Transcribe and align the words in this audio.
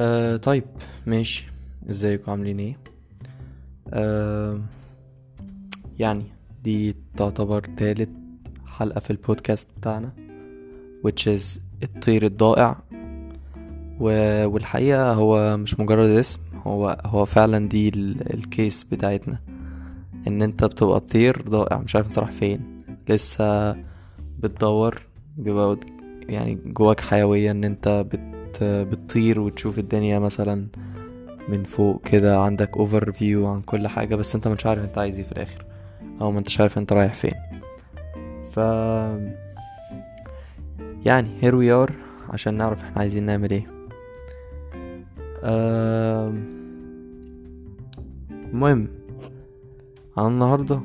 آه 0.00 0.36
طيب 0.36 0.64
ماشي. 1.06 1.48
ازيكم؟ 1.90 2.30
عاملين 2.30 2.58
إيه؟ 2.58 2.76
آه 3.92 4.60
يعني 5.98 6.24
دي 6.64 6.96
تعتبر 7.16 7.60
تالت 7.76 8.10
حلقة 8.66 9.00
في 9.00 9.10
البودكاست 9.10 9.68
بتاعنا 9.78 10.12
which 11.06 11.26
is 11.36 11.58
الطير 11.82 12.24
الضائع. 12.26 12.76
والحقيقة 14.00 15.12
هو 15.12 15.56
مش 15.56 15.80
مجرد 15.80 16.08
اسم 16.10 16.40
هو 16.66 17.00
هو 17.04 17.24
فعلا 17.24 17.68
دي 17.68 17.88
ال... 17.88 18.34
الكيس 18.34 18.82
بتاعتنا 18.84 19.38
إن 20.26 20.42
أنت 20.42 20.64
بتبقى 20.64 21.00
طير 21.00 21.42
ضائع. 21.48 21.78
مش 21.78 21.96
عارف 21.96 22.08
أنت 22.08 22.18
رايح 22.18 22.30
فين. 22.30 22.82
لسه 23.08 23.72
بتدور 24.38 25.02
بيبقى 25.36 25.76
يعني 26.28 26.54
جواك 26.66 27.00
حيوية 27.00 27.50
إن 27.50 27.64
أنت 27.64 27.88
بت... 28.12 28.31
بتطير 28.62 29.40
وتشوف 29.40 29.78
الدنيا 29.78 30.18
مثلا 30.18 30.66
من 31.48 31.62
فوق 31.64 32.02
كده 32.02 32.40
عندك 32.40 32.76
overview 32.76 33.46
عن 33.46 33.60
كل 33.62 33.88
حاجة 33.88 34.14
بس 34.14 34.34
انت 34.34 34.48
مش 34.48 34.66
عارف 34.66 34.84
انت 34.84 34.98
عايز 34.98 35.18
إيه 35.18 35.24
في 35.24 35.32
الآخر 35.32 35.64
أو 36.20 36.30
ما 36.30 36.38
انتش 36.38 36.60
عارف 36.60 36.78
انت 36.78 36.92
رايح 36.92 37.14
فين. 37.14 37.32
ف 38.50 38.56
يعني 41.06 41.28
here 41.42 41.54
we 41.54 41.88
are 41.88 41.92
عشان 42.30 42.54
نعرف 42.54 42.84
إحنا 42.84 42.98
عايزين 43.00 43.26
نعمل 43.26 43.50
إيه. 43.50 43.66
المهم 48.52 48.88
أنا 50.18 50.28
النهاردة 50.28 50.80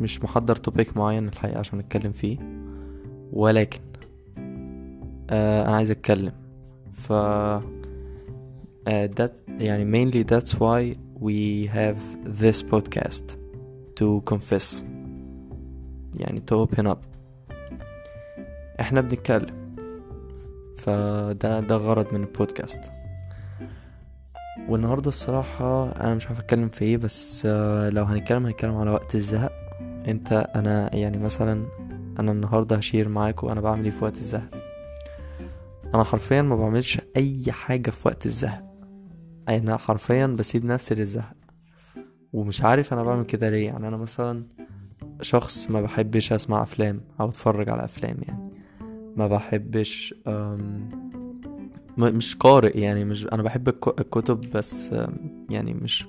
مش 0.00 0.24
محضر 0.24 0.56
توبيك 0.56 0.96
معين 0.96 1.28
الحقيقة 1.28 1.58
عشان 1.58 1.78
نتكلم 1.78 2.12
فيه 2.12 2.38
ولكن 3.32 3.80
آه 5.30 5.64
أنا 5.66 5.76
عايز 5.76 5.90
اتكلم. 5.90 6.32
ف 6.92 7.12
uh, 8.88 9.08
that 9.20 9.30
يعني 9.48 9.84
mainly 9.92 10.24
that's 10.24 10.52
why 10.54 10.96
we 11.20 11.66
have 11.68 11.98
this 12.42 12.62
podcast 12.62 13.36
to 14.00 14.22
confess. 14.32 14.82
يعني 16.16 16.42
to 16.50 16.54
open 16.54 16.86
up. 16.86 16.98
إحنا 18.80 19.00
بنتكلم. 19.00 19.62
فده 20.78 21.60
ده 21.60 21.76
غرض 21.76 22.14
من 22.14 22.20
البودكاست. 22.20 22.92
والنهاردة 24.68 25.08
الصراحة 25.08 25.90
أنا 25.92 26.14
مش 26.14 26.26
عارف 26.26 26.40
أتكلم 26.40 26.68
في 26.68 26.84
إيه 26.84 26.96
بس 26.96 27.42
آه، 27.46 27.88
لو 27.90 28.04
هنتكلم 28.04 28.46
هنتكلم 28.46 28.74
على 28.76 28.90
وقت 28.90 29.14
الزهق. 29.14 29.52
أنت 30.08 30.32
أنا 30.56 30.96
يعني 30.96 31.18
مثلا 31.18 31.66
أنا 32.18 32.32
النهاردة 32.32 32.76
هشير 32.76 33.08
معاكم 33.08 33.48
أنا 33.48 33.60
بعمل 33.60 33.84
إيه 33.84 33.90
في 33.90 34.04
وقت 34.04 34.16
الزهق؟ 34.16 34.61
أنا 35.94 36.04
حرفيا 36.04 36.42
ما 36.42 36.56
بعملش 36.56 37.00
أي 37.16 37.52
حاجة 37.52 37.90
في 37.90 38.08
وقت 38.08 38.26
الزهق. 38.26 38.72
أنا 39.48 39.76
حرفيا 39.76 40.26
بسيب 40.26 40.64
نفسي 40.64 40.94
للزهق. 40.94 41.34
ومش 42.32 42.62
عارف 42.62 42.92
أنا 42.92 43.02
بعمل 43.02 43.24
كده 43.24 43.50
ليه. 43.50 43.66
يعني 43.66 43.88
أنا 43.88 43.96
مثلا 43.96 44.44
شخص 45.22 45.70
ما 45.70 45.80
بحبش 45.80 46.32
أسمع 46.32 46.62
أفلام 46.62 47.00
أو 47.20 47.28
أتفرج 47.28 47.68
على 47.68 47.84
أفلام 47.84 48.16
يعني. 48.28 48.50
ما 49.16 49.26
بحبش 49.26 50.14
مش 51.98 52.36
قارئ 52.36 52.78
يعني. 52.80 53.04
مش 53.04 53.26
أنا 53.26 53.42
بحب 53.42 53.68
الك- 53.68 54.00
الكتب 54.00 54.40
بس 54.54 54.90
يعني 55.50 55.74
مش 55.74 56.06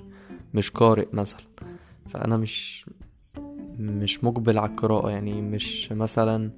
مش 0.54 0.70
قارئ 0.70 1.06
مثلا. 1.12 1.40
فأنا 2.06 2.36
مش 2.36 2.86
مش 3.78 4.24
مقبل 4.24 4.58
على 4.58 4.70
القراءة 4.70 5.10
يعني. 5.10 5.42
مش 5.42 5.92
مثلا 5.92 6.50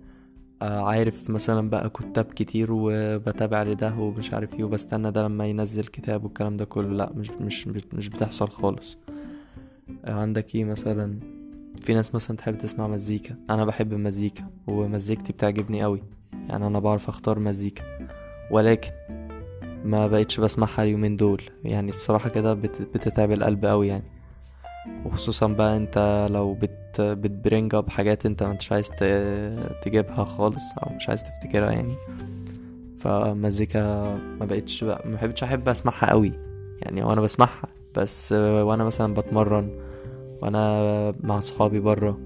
عارف 0.63 1.31
مثلا 1.31 1.71
بقى 1.71 1.91
كتاب 1.91 2.25
كتير 2.25 2.69
وبتابع 2.71 3.63
لده 3.63 3.95
ومش 3.99 4.33
عارف 4.35 4.55
إيه 4.55 4.65
وبستنى 4.65 5.11
ده 5.11 5.23
لما 5.23 5.47
ينزل 5.47 5.85
كتاب 5.85 6.25
والكلام 6.25 6.57
ده 6.57 6.65
كله. 6.65 6.89
لا 6.89 7.13
مش 7.17 7.31
مش 7.31 7.67
مش 7.69 8.09
بتحصل 8.09 8.49
خالص. 8.49 8.99
آه، 10.05 10.13
عندك 10.15 10.55
إيه 10.55 10.65
مثلا؟ 10.65 11.19
في 11.81 11.95
ناس 11.95 12.15
مثلا 12.15 12.37
تحب 12.37 12.59
تسمع 12.59 12.87
مزيكا. 12.89 13.37
أنا 13.51 13.65
بحب 13.65 13.93
المزيكا 13.93 14.45
ومزيكتي 14.69 15.33
بتعجبني 15.33 15.83
قوي. 15.83 16.03
يعني 16.49 16.67
أنا 16.67 16.79
بعرف 16.79 17.09
أختار 17.09 17.39
مزيكا. 17.39 17.83
ولكن 18.51 18.91
ما 19.85 20.07
بقتش 20.07 20.41
بسمعها 20.41 20.83
اليومين 20.83 21.17
دول. 21.17 21.43
يعني 21.65 21.89
الصراحة 21.89 22.29
كده 22.29 22.55
بت- 22.55 22.83
بتتعب 22.95 23.33
القلب 23.33 23.65
قوي 23.67 23.89
يعني. 23.89 24.05
وخصوصا 25.05 25.47
بقى 25.47 25.77
انت 25.77 26.29
لو 26.31 26.55
بت 26.55 26.86
بت 27.01 27.22
bring 27.22 27.75
up 27.75 27.91
حاجات 27.91 28.27
انت 28.27 28.43
مش 28.43 28.73
عايز 28.73 28.89
تجيبها 29.83 30.25
خالص 30.25 30.63
أو 30.83 30.95
مش 30.97 31.09
عايز 31.09 31.25
تفتكرها 31.25 31.71
يعني. 31.71 31.95
فمزيكا 32.99 34.15
ما 34.41 34.47
بقتش 34.47 34.85
بقى 34.85 35.03
ما 35.09 35.15
بحبش 35.15 35.43
أحب 35.43 35.69
أسمعها 35.69 36.11
قوي 36.11 36.33
يعني 36.83 37.03
وأنا 37.03 37.21
بسمعها 37.21 37.69
بس 37.95 38.33
وأنا 38.33 38.85
مثلا 38.85 39.15
بتمرن 39.15 39.71
وأنا 40.43 41.15
مع 41.21 41.41
صحابي 41.41 41.81
بره 41.81 42.19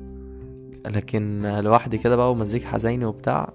لكن 0.86 1.42
لوحدي 1.60 1.98
كده 1.98 2.16
بقى 2.16 2.30
ومزيكا 2.32 2.66
حزيني 2.68 3.04
وبتاع 3.04 3.52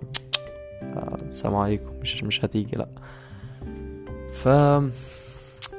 السلام 1.27 1.55
عليكم 1.55 1.91
مش 2.01 2.23
مش 2.23 2.45
هتيجي 2.45 2.77
لأ. 2.77 2.87
ف 4.31 4.47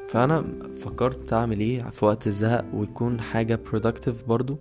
فأنا 0.09 0.45
فكرت 0.81 1.33
أعمل 1.33 1.61
إيه 1.61 1.79
في 1.79 2.05
وقت 2.05 2.27
الزهق 2.27 2.65
ويكون 2.75 3.21
حاجة 3.21 3.61
productive 3.73 4.25
برضو؟ 4.29 4.59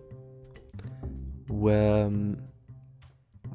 و 1.59 1.69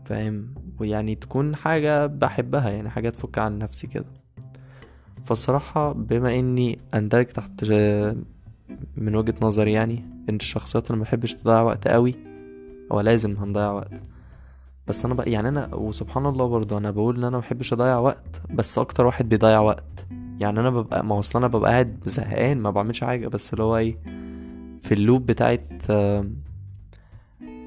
فاهم 0.05 0.55
ويعني 0.79 1.15
تكون 1.15 1.57
حاجة 1.57 2.07
بحبها 2.07 2.71
يعني 2.71 2.91
حاجة 2.91 3.09
تفك 3.11 3.39
عن 3.39 3.59
نفسي 3.59 3.87
كده. 3.87 4.07
فالصراحة 5.25 5.93
بما 5.93 6.39
إني 6.39 6.79
أندرج 6.95 7.27
تحت 7.27 7.65
من 8.97 9.15
وجهة 9.17 9.35
نظري 9.43 9.73
يعني 9.73 10.05
إن 10.29 10.35
الشخصيات 10.37 10.91
اللي 10.91 11.01
مبحبش 11.01 11.35
تضيع 11.35 11.61
وقت 11.61 11.89
قوي 11.89 12.15
هو 12.93 13.01
لازم 13.01 13.37
هنضيع 13.37 13.71
وقت. 13.71 14.01
بس 14.89 15.05
أنا 15.05 15.15
بقى 15.15 15.31
يعني 15.31 15.49
أنا 15.49 15.75
وسبحان 15.75 16.27
الله 16.27 16.47
برضه 16.47 16.79
أنا 16.79 16.91
بقول 16.91 17.17
إن 17.17 17.25
أنا 17.25 17.37
مبحبش 17.37 17.73
أضيع 17.73 17.99
وقت 17.99 18.43
بس 18.55 18.79
أكتر 18.79 19.07
واحد 19.07 19.29
بيضيع 19.29 19.61
وقت. 19.61 20.07
يعني 20.41 20.61
أنا 20.61 20.71
ببقى 20.71 21.05
ما 21.05 21.19
أصل 21.19 21.39
أنا 21.39 21.49
ببقى 21.49 21.71
قاعد 21.71 21.99
زهقان 22.07 22.59
ما 22.59 22.71
بعملش 22.71 23.05
حاجة 23.05 23.29
بس 23.29 23.53
اللي 23.53 23.65
هو 23.65 23.77
إيه 23.77 23.99
في 24.81 24.95
اللوب 24.95 25.27
بتاعت 25.27 25.83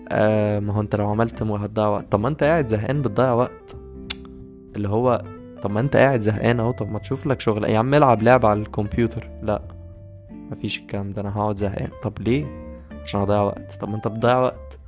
آه 0.09 0.59
ما 0.59 0.73
هو 0.73 0.81
انت 0.81 0.95
لو 0.95 1.09
عملت 1.09 1.43
هتضيع 1.43 1.87
وقت. 1.87 2.11
طب 2.11 2.19
ما 2.19 2.27
انت 2.27 2.43
قاعد 2.43 2.67
زهقان 2.67 3.01
بتضيع 3.01 3.33
وقت. 3.33 3.75
اللي 4.75 4.89
هو 4.89 5.23
طب 5.61 5.71
ما 5.71 5.79
انت 5.79 5.95
قاعد 5.95 6.19
زهقان 6.19 6.59
اهو 6.59 6.71
طب 6.71 6.91
ما 6.91 6.99
تشوف 6.99 7.27
لك 7.27 7.39
شغل. 7.39 7.63
يا 7.63 7.77
عم 7.77 7.93
العب 7.93 8.23
لعبة 8.23 8.47
على 8.47 8.59
الكمبيوتر. 8.61 9.29
لا 9.43 9.61
مفيش 10.31 10.79
الكلام 10.79 11.11
ده 11.11 11.21
أنا 11.21 11.37
هقعد 11.37 11.57
زهقان. 11.57 11.89
طب 12.03 12.13
ليه؟ 12.21 12.45
عشان 13.03 13.21
اضيع 13.21 13.41
وقت. 13.41 13.71
طب 13.81 13.89
ما 13.89 13.95
انت 13.95 14.07
بتضيع 14.07 14.39
وقت. 14.39 14.79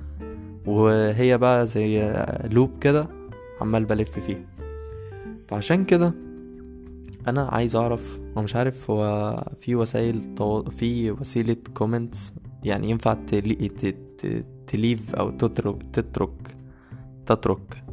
وهي 0.66 1.38
بقى 1.38 1.68
زي 1.68 2.14
loop 2.44 2.72
كده 2.82 3.08
عمال 3.62 3.86
بلف 3.86 4.20
فيه. 4.20 4.46
فعشان 5.48 5.86
كده 5.86 6.14
أنا 7.28 7.48
عايز 7.52 7.76
اعرف 7.76 8.20
ومش 8.36 8.56
عارف 8.56 8.92
هو 8.92 9.36
في 9.60 9.76
وسائل 9.76 10.36
طو... 10.36 10.64
في 10.64 11.12
وسيلة 11.12 11.58
comments 11.74 12.34
يعني 12.64 12.90
ينفع 12.90 13.14
تلي... 13.28 13.72
ت 14.68 14.76
leave 14.76 15.16
أو 15.16 15.30
تترك 15.30 15.84
تترك 15.94 16.56
تترك 17.26 17.84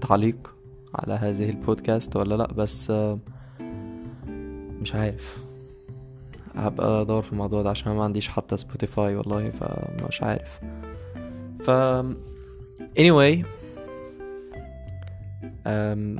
تعليق 0.00 0.54
على 0.94 1.14
هذه 1.14 1.50
البودكاست 1.50 2.16
ولا 2.16 2.34
لأ؟ 2.34 2.46
بس 2.46 2.92
مش 4.80 4.94
عارف. 4.94 5.38
هبقى 6.56 7.00
أدور 7.02 7.22
في 7.22 7.32
الموضوع 7.32 7.62
ده 7.62 7.70
عشان 7.70 7.92
ما 7.92 8.04
عنديش 8.04 8.28
حتى 8.28 8.56
سبوتيفاي 8.56 9.16
والله 9.16 9.50
فمش 9.50 10.22
عارف. 10.22 10.60
ف 11.64 11.70
anyway 12.98 13.44
أم... 15.66 16.16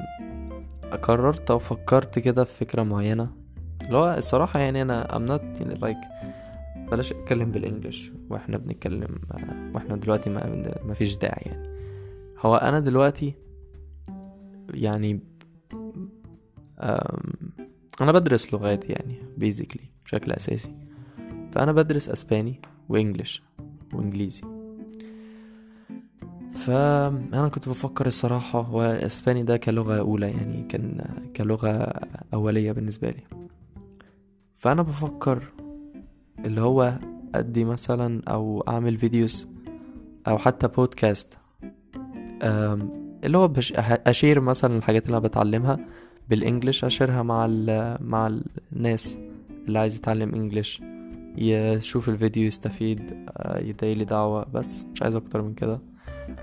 قررت 1.03 1.51
أو 1.51 1.59
فكرت 1.59 2.19
كده 2.19 2.45
في 2.45 2.53
فكرة 2.65 2.83
معينة. 2.83 3.31
اللي 3.83 3.97
هو 3.97 4.15
الصراحة 4.19 4.61
يعني 4.61 4.83
أنا 4.83 5.07
I'm 5.07 5.31
not 5.31 5.61
like 5.83 6.27
بلاش 6.93 7.13
اتكلم 7.13 7.51
بالإنجلش 7.51 8.13
وإحنا 8.31 8.57
بنتكلم 8.57 9.19
وإحنا 9.75 9.97
دلوقتي 9.97 10.31
ما, 10.31 10.73
ما 10.85 10.95
فيش 10.95 11.17
داعي 11.17 11.43
يعني. 11.47 11.69
هو 12.39 12.57
أنا 12.57 12.81
دلوقتي 12.81 13.35
يعني. 14.75 15.21
أنا 18.01 18.13
بدرس 18.13 18.55
لغات 18.55 18.91
يعني 18.91 19.15
basically 19.41 19.85
بشكل 20.05 20.33
أساسي. 20.33 20.75
فأنا 21.53 21.73
بدرس 21.73 22.09
أسباني 22.09 22.61
وإنجلش 22.89 23.43
وإنجليزي. 23.95 24.43
فأنا 26.55 27.49
كنت 27.49 27.69
بفكر 27.69 28.07
الصراحة 28.07 28.61
هو 28.61 28.83
أسباني 28.83 29.43
ده 29.43 29.57
كلغة 29.57 29.99
أولى 29.99 30.31
يعني 30.31 30.63
كان 30.63 31.05
كلغة 31.37 31.93
أولية 32.35 32.73
بالنسبة 32.73 33.11
لي. 33.11 33.23
فأنا 34.55 34.83
بفكر 34.83 35.43
اللي 36.45 36.61
هو 36.61 36.99
أدي 37.35 37.65
مثلا 37.65 38.23
أو 38.29 38.65
أعمل 38.69 38.97
فيديوز 38.97 39.49
أو 40.29 40.39
حتى 40.39 40.69
بودكاست 40.69 41.39
اللي 43.25 43.39
هو 43.39 43.49
بش 43.49 43.73
أشير 43.77 44.41
مثلا 44.41 44.77
الحاجات 44.77 45.07
اللي 45.07 45.17
أنا 45.17 45.27
بتعلمها 45.27 45.79
بالانجلش 46.31 46.85
أشيرها 46.85 47.23
مع 47.23 47.47
ال 47.51 47.97
مع 48.01 48.39
الناس 48.73 49.19
اللي 49.67 49.79
عايز 49.79 49.97
يتعلم 49.97 50.35
انجلش 50.35 50.83
يشوف 51.39 52.09
الفيديو 52.09 52.47
يستفيد 52.47 53.27
آه، 53.29 53.59
يدعيلي 53.59 54.05
دعوة 54.05 54.45
بس 54.45 54.85
مش 54.85 55.03
عايز 55.03 55.15
أكتر 55.15 55.43
من 55.43 55.55
كده. 55.55 55.81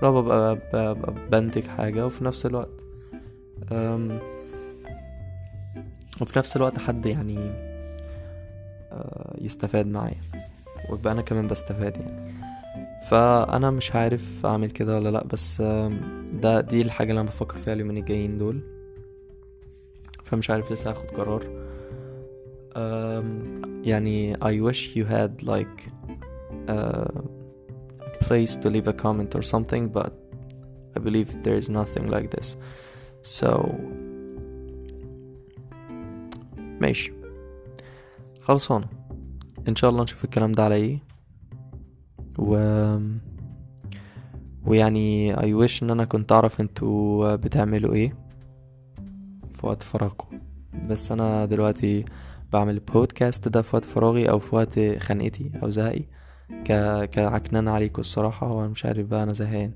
لو 0.02 0.22
ببقى, 0.22 0.58
بنتج 1.32 1.66
حاجة 1.66 2.06
وفي 2.06 2.24
نفس 2.24 2.46
الوقت 2.46 2.80
وفي 6.20 6.38
نفس 6.38 6.56
الوقت 6.56 6.78
حد 6.78 7.06
يعني 7.06 7.73
يستفاد 9.38 9.86
معايا 9.86 10.20
ويبقى 10.90 11.12
أنا 11.12 11.22
كمان 11.22 11.46
بستفاد 11.46 11.96
يعني. 11.96 12.34
فأنا 13.10 13.70
مش 13.70 13.94
عارف 13.94 14.46
أعمل 14.46 14.70
كده 14.70 14.96
ولا 14.96 15.08
لأ 15.08 15.24
بس 15.24 15.62
ده 16.32 16.60
دي 16.60 16.82
الحاجة 16.82 17.10
اللي 17.10 17.20
أنا 17.20 17.28
بفكر 17.28 17.56
فيها 17.58 17.72
اليومين 17.74 17.96
الجايين 17.96 18.38
دول. 18.38 18.60
فمش 20.24 20.50
عارف 20.50 20.72
لسه 20.72 20.90
هاخد 20.90 21.10
قرار. 21.10 21.64
يعني 23.84 24.34
I 24.34 24.70
wish 24.70 24.96
you 24.96 25.04
had 25.04 25.48
like 25.48 25.88
a 26.68 27.08
place 28.24 28.56
to 28.56 28.70
leave 28.70 28.88
a 28.88 28.92
comment 29.04 29.34
or 29.34 29.42
something 29.42 29.88
but 29.98 30.12
I 30.96 31.00
believe 31.00 31.28
there 31.42 31.58
is 31.62 31.68
nothing 31.68 32.06
like 32.10 32.30
this. 32.36 32.56
So 33.22 33.70
ماشي. 36.80 37.12
خلصانة 38.44 38.86
إن 39.68 39.76
شاء 39.76 39.90
الله 39.90 40.02
نشوف 40.02 40.24
الكلام 40.24 40.52
ده 40.52 40.64
على 40.64 40.74
إيه 40.74 40.98
و 42.38 42.56
ويعني 44.66 45.36
I 45.36 45.38
wish 45.68 45.82
إن 45.82 45.90
أنا 45.90 46.04
كنت 46.04 46.32
أعرف 46.32 46.60
أنتوا 46.60 47.36
بتعملوا 47.36 47.94
إيه 47.94 48.16
في 49.52 49.66
وقت 49.66 49.82
فراغكم. 49.82 50.38
بس 50.88 51.12
أنا 51.12 51.44
دلوقتي 51.44 52.04
بعمل 52.52 52.78
بودكاست 52.80 53.48
ده 53.48 53.62
في 53.62 53.76
وقت 53.76 53.84
فراغي 53.84 54.30
أو 54.30 54.38
في 54.38 54.54
وقت 54.56 54.80
خنقتي 54.98 55.50
أو 55.62 55.70
زهقي. 55.70 56.04
ك... 56.64 57.04
كعكنان 57.04 57.68
عليكم 57.68 58.00
الصراحة 58.00 58.52
وأنا 58.52 58.68
مش 58.68 58.84
عارف 58.84 59.06
بقى 59.06 59.22
أنا 59.22 59.32
زهقان. 59.32 59.72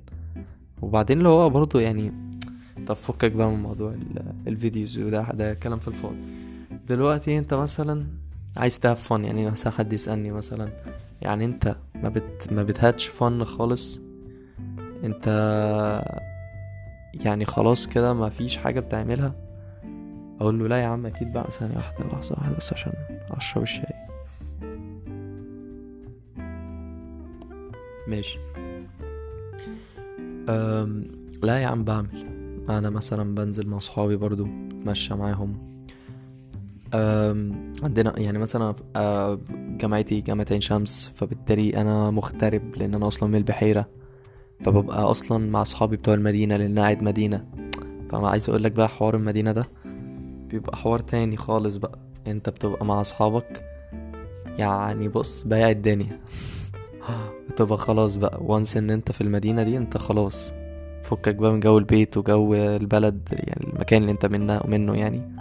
وبعدين 0.82 1.19
اللي 1.19 1.29
هو 1.29 1.50
برضه 1.50 1.81
يعني 1.81 2.12
طب 2.87 2.97
فكك 2.97 3.32
بقى 3.32 3.50
من 3.50 3.62
موضوع 3.62 3.91
ال... 3.93 4.32
الفيديوز 4.47 4.99
وده 4.99 5.23
ده 5.32 5.55
كلام 5.55 5.79
في 5.79 5.88
الفاضي. 5.88 6.17
دلوقتي 6.88 7.38
أنت 7.38 7.55
مثلا 7.55 8.06
عايز 8.58 8.78
تهاف 8.81 9.08
فن 9.08 9.25
يعني 9.25 9.50
مثلا 9.50 9.72
حد 9.72 9.93
يسألني 9.93 10.31
مثلا 10.31 10.72
يعني 11.22 11.44
انت 11.44 11.76
ما 11.94 12.08
بت 12.08 12.52
ما 12.52 12.62
بتهاتش 12.62 13.06
فن 13.06 13.44
خالص؟ 13.44 14.00
انت 15.05 15.26
يعني 17.14 17.44
خلاص 17.44 17.87
كده 17.87 18.14
ما 18.14 18.28
فيش 18.28 18.56
حاجة 18.56 18.81
بتعملها؟ 18.81 19.34
أقول 20.40 20.58
له 20.58 20.69
لا 20.69 20.82
يا 20.82 20.87
عم 20.87 21.06
أكيد 21.06 21.32
بقى 21.32 21.50
ثانية 21.50 21.76
واحدة 21.76 22.05
لحظة 22.06 22.34
واحدة 22.38 22.56
بس 22.56 22.72
عشان 22.72 22.93
اشرب 23.31 23.62
الشاي. 23.62 23.94
ماشي. 28.08 28.38
أم 30.49 31.05
لا 31.43 31.58
يا 31.58 31.66
عم 31.66 31.84
بعمل. 31.84 32.26
أنا 32.70 32.90
مثلا 32.90 33.34
بنزل 33.34 33.69
مع 33.69 33.78
صحابي 33.78 34.16
برضو 34.16 34.46
اتمشى 34.69 35.14
معاهم. 35.14 35.78
عندنا 37.82 38.19
يعني 38.19 38.38
مثلا 38.38 38.75
جامعتي 39.81 40.20
جامعة 40.20 40.46
عين 40.50 40.61
شمس 40.61 41.12
فبالتالي 41.14 41.76
أنا 41.76 42.11
مغترب 42.11 42.76
لأن 42.76 42.94
أنا 42.94 43.06
أصلا 43.08 43.29
من 43.29 43.37
البحيرة. 43.37 43.88
فببقى 44.64 44.99
أصلا 45.11 45.50
مع 45.50 45.64
صحابي 45.64 45.96
بتوع 45.96 46.14
المدينة 46.14 46.56
لأن 46.56 46.70
أنا 46.70 46.81
قاعد 46.81 47.02
مدينة. 47.02 47.44
فما 48.11 48.29
عايز 48.29 48.49
أقول 48.49 48.64
لك 48.64 48.73
بقى 48.73 48.88
حوار 48.88 49.17
المدينة 49.17 49.52
ده 49.52 49.64
بيبقى 50.50 50.76
حوار 50.76 51.00
تاني 51.00 51.37
خالص 51.37 51.76
بقى. 51.76 51.99
أنت 52.26 52.49
بتبقى 52.49 52.87
مع 52.87 53.00
أصحابك 53.00 53.64
يعني 54.58 55.08
بص 55.08 55.44
بايع 55.44 55.70
الدنيا. 55.70 56.20
بتبقى 57.49 57.79
خلاص 57.79 58.17
بقى 58.17 58.38
وانس 58.43 58.76
إن 58.76 58.91
أنت 58.91 59.12
في 59.12 59.20
المدينة 59.20 59.62
دي 59.62 59.76
أنت 59.76 59.99
خلاص. 59.99 60.52
فكك 61.02 61.34
بقى 61.34 61.52
من 61.52 61.61
جو 61.61 61.79
البيت 61.79 62.17
وجو 62.17 62.55
البلد 62.55 63.29
يعني 63.32 63.67
المكان 63.73 64.00
اللي 64.02 64.12
أنت 64.12 64.26
منه 64.26 64.61
منه 64.67 64.94
يعني. 64.94 65.38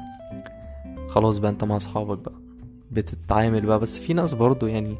خلاص 1.07 1.37
بقى 1.37 1.51
انت 1.51 1.63
مع 1.63 1.75
اصحابك 1.77 2.17
بقى. 2.17 2.41
بتتعامل 2.91 3.65
بقى 3.65 3.79
بس 3.79 3.99
في 3.99 4.13
ناس 4.13 4.33
برضو 4.33 4.67
يعني 4.67 4.97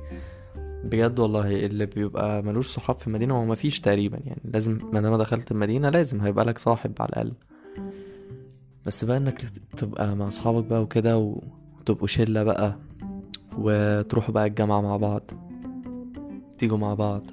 بجد 0.83 1.19
والله 1.19 1.65
اللي 1.65 1.86
بيبقى 1.86 2.44
ملوش 2.44 2.68
صحاب 2.68 2.95
في 2.95 3.07
المدينة 3.07 3.36
هو 3.38 3.45
مفيش 3.45 3.80
تقريبا 3.80 4.19
يعني. 4.25 4.42
لازم 4.44 4.77
ما 4.94 5.01
دام 5.01 5.15
دخلت 5.15 5.51
المدينة 5.51 5.89
لازم 5.89 6.21
هيبقى 6.21 6.45
لك 6.45 6.57
صاحب 6.57 6.94
على 7.00 7.09
الأقل. 7.09 7.33
بس 8.86 9.06
بقى 9.06 9.18
إنك 9.18 9.42
تبقى 9.77 10.15
مع 10.15 10.27
اصحابك 10.27 10.65
بقى 10.65 10.81
وكده 10.81 11.18
وتبقوا 11.18 12.07
شلة 12.07 12.44
بقى 12.44 12.75
وتروحوا 13.57 14.33
بقى 14.33 14.45
الجامعة 14.45 14.81
مع 14.81 14.98
بعض. 14.98 15.31
تيجوا 16.57 16.77
مع 16.77 16.94
بعض. 16.94 17.24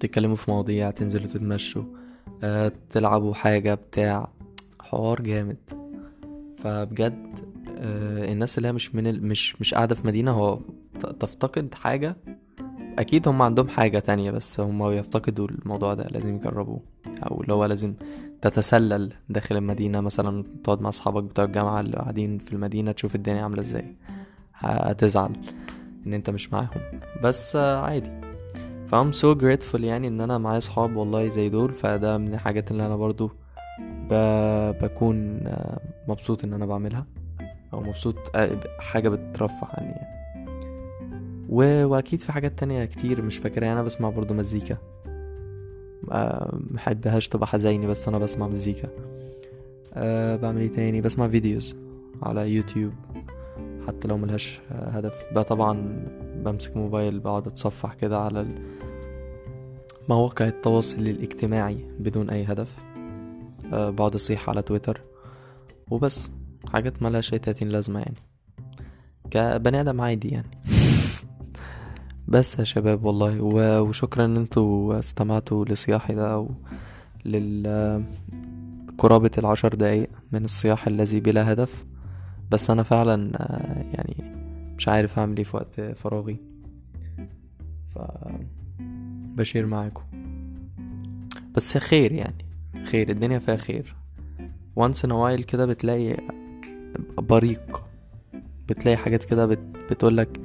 تتكلموا 0.00 0.36
في 0.36 0.50
مواضيع 0.50 0.90
تنزلوا 0.90 1.26
تتمشوا 1.26 1.84
آه، 2.42 2.72
تلعبوا 2.90 3.34
حاجة 3.34 3.74
بتاع. 3.74 4.28
حوار 4.80 5.22
جامد. 5.22 5.56
فبجد 6.56 7.51
الناس 7.82 8.58
اللي 8.58 8.68
هي 8.68 8.72
مش 8.72 8.94
من 8.94 9.06
ال... 9.06 9.26
مش 9.26 9.60
مش 9.60 9.74
قاعدة 9.74 9.94
في 9.94 10.06
مدينة 10.06 10.30
هو 10.30 10.58
تفتقد 11.20 11.74
حاجة؟ 11.74 12.16
أكيد 12.98 13.28
هم 13.28 13.42
عندهم 13.42 13.68
حاجة 13.68 13.98
تانية 13.98 14.30
بس 14.30 14.60
هم 14.60 14.90
بيفتقدوا 14.90 15.48
الموضوع 15.48 15.94
ده 15.94 16.04
لازم 16.04 16.34
يجربوه. 16.36 16.80
أو 17.30 17.40
اللي 17.40 17.52
هو 17.52 17.64
لازم 17.64 17.94
تتسلل 18.42 19.12
داخل 19.28 19.56
المدينة 19.56 20.00
مثلا 20.00 20.44
تقعد 20.64 20.80
مع 20.80 20.88
أصحابك 20.88 21.22
بتوع 21.24 21.44
الجامعة 21.44 21.80
اللي 21.80 21.96
قاعدين 21.96 22.38
في 22.38 22.52
المدينة 22.52 22.92
تشوف 22.92 23.14
الدنيا 23.14 23.42
عاملة 23.42 23.60
إزاي. 23.60 23.96
هتزعل 24.54 25.32
إن 26.06 26.14
أنت 26.14 26.30
مش 26.30 26.52
معاهم. 26.52 26.70
بس 27.22 27.56
آه، 27.56 27.80
عادي 27.80 28.10
فأم 28.86 29.12
so 29.12 29.36
grateful 29.40 29.80
يعني 29.80 30.08
إن 30.08 30.20
أنا 30.20 30.38
معايا 30.38 30.60
صحاب 30.60 30.96
والله 30.96 31.28
زي 31.28 31.48
دول. 31.48 31.72
فده 31.72 32.18
من 32.18 32.34
الحاجات 32.34 32.70
اللي 32.70 32.86
أنا 32.86 32.96
برضو 32.96 33.30
ب... 34.10 34.14
بكون 34.82 35.46
آه، 35.46 35.80
مبسوط 36.08 36.44
إن 36.44 36.52
أنا 36.52 36.66
بعملها. 36.66 37.06
أو 37.72 37.80
مبسوط 37.80 38.36
حاجة 38.78 39.08
بترفع 39.08 39.68
عني 39.70 39.90
يعني. 39.90 40.22
و... 41.48 41.84
وأكيد 41.86 42.20
في 42.20 42.32
حاجات 42.32 42.58
تانية 42.58 42.84
كتير 42.84 43.22
مش 43.22 43.38
فاكرها 43.38 43.72
أنا 43.72 43.82
بسمع 43.82 44.10
برضو 44.10 44.34
مزيكا. 44.34 44.76
محبهاش 46.70 47.28
تبقى 47.28 47.46
حزيني 47.46 47.86
بس 47.86 48.08
أنا 48.08 48.18
بسمع 48.18 48.48
مزيكا. 48.48 48.88
أه 49.94 50.36
بعمل 50.36 50.60
إيه 50.60 50.70
تاني؟ 50.70 51.00
بسمع 51.00 51.28
videos 51.28 51.76
على 52.22 52.54
يوتيوب. 52.54 52.92
حتى 53.86 54.08
لو 54.08 54.16
ملهاش 54.16 54.60
هدف. 54.70 55.26
بقى 55.32 55.44
طبعا 55.44 56.06
بمسك 56.36 56.76
موبايل 56.76 57.20
بقعد 57.20 57.46
أتصفح 57.46 57.94
كده 57.94 58.18
على 58.18 58.46
مواقع 60.08 60.48
التواصل 60.48 61.00
الاجتماعي 61.00 61.86
بدون 61.98 62.30
أي 62.30 62.44
هدف. 62.44 62.78
أه 63.72 63.90
بقعد 63.90 64.14
أصيح 64.14 64.48
على 64.48 64.62
تويتر. 64.62 65.00
وبس. 65.90 66.30
حاجات 66.72 67.02
ملهاش 67.02 67.32
أي 67.32 67.38
تلاتين 67.38 67.68
لازمة 67.68 68.00
يعني. 68.00 68.16
كبني 69.30 69.80
آدم 69.80 70.00
عادي 70.00 70.28
يعني. 70.28 70.50
بس 72.28 72.58
يا 72.58 72.64
شباب 72.64 73.04
والله 73.04 73.40
وشكرا 73.82 74.24
إن 74.24 74.36
أنتوا 74.36 74.98
استمعتوا 74.98 75.64
لصياحي 75.64 76.14
ده 76.14 76.38
و 76.38 76.48
لل 77.24 78.04
قرابة 78.98 79.30
العشر 79.38 79.74
دقايق 79.74 80.10
من 80.32 80.44
الصياح 80.44 80.86
الذي 80.86 81.20
بلا 81.20 81.52
هدف. 81.52 81.84
بس 82.50 82.70
أنا 82.70 82.82
فعلا 82.82 83.32
آه، 83.36 83.84
يعني 83.94 84.16
مش 84.78 84.88
عارف 84.88 85.18
أعمل 85.18 85.36
إيه 85.36 85.44
في 85.44 85.56
وقت 85.56 85.80
فراغي. 85.80 86.36
ف 87.94 87.98
بشير 89.36 89.66
معاكم. 89.66 90.02
بس 91.56 91.78
خير 91.78 92.12
يعني. 92.12 92.44
خير 92.84 93.08
الدنيا 93.08 93.38
فيها 93.38 93.56
خير. 93.56 93.96
in 94.78 95.10
a 95.10 95.14
while 95.14 95.44
كده 95.44 95.66
بتلاقي 95.66 96.16
بريق. 97.18 97.82
بتلاقي 98.68 98.96
حاجات 98.96 99.24
كده 99.24 99.46
بت... 99.46 99.60
بتقولك 99.90 100.40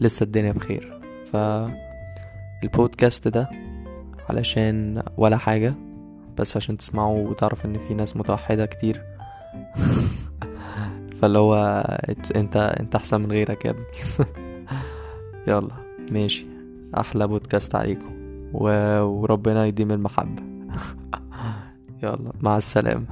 لسه 0.00 0.24
الدنيا 0.24 0.52
بخير. 0.52 1.00
ف 1.32 1.36
البودكاست 2.62 3.28
ده 3.28 3.50
علشان 4.28 5.02
ولا 5.16 5.36
حاجة 5.36 5.74
بس 6.38 6.56
عشان 6.56 6.76
تسمعوا 6.76 7.28
وتعرف 7.28 7.64
إن 7.64 7.78
في 7.78 7.94
ناس 7.94 8.16
متوحدة 8.16 8.66
كتير. 8.66 9.02
فاللي 11.22 11.38
هو 11.38 11.56
أنت 12.36 12.56
أنت 12.56 12.94
أحسن 12.96 13.20
من 13.20 13.32
غيرك 13.32 13.64
يا 13.64 13.70
ابني. 13.70 13.84
يلا 15.48 15.74
ماشي. 16.12 16.46
أحلى 16.98 17.26
بودكاست 17.26 17.74
عليكم. 17.74 18.20
و... 18.52 18.68
وربنا 19.02 19.66
يديم 19.66 19.90
المحبة. 19.92 20.42
يلا 22.02 22.32
مع 22.40 22.56
السلامة. 22.56 23.04